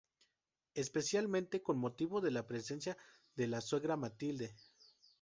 Especialmente 0.73 1.61
con 1.61 1.77
motivo 1.77 2.21
de 2.21 2.31
la 2.31 2.47
presencia 2.47 2.97
de 3.35 3.45
la 3.45 3.61
suegra 3.61 3.97
"Matilde". 3.97 4.55